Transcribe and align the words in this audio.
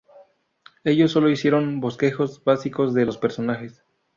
Ellos 0.83 1.11
sólo 1.11 1.29
hicieron 1.29 1.79
bosquejos 1.79 2.43
básicos 2.43 2.95
de 2.95 3.05
los 3.05 3.19
personajes. 3.19 3.83